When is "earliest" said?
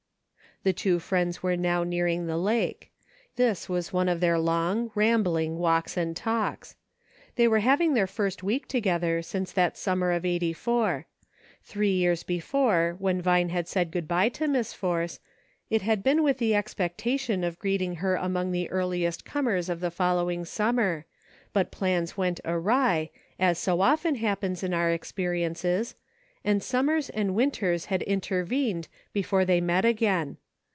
18.69-19.25